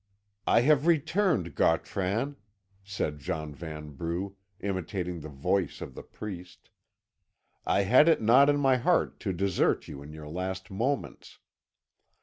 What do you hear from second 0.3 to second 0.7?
"I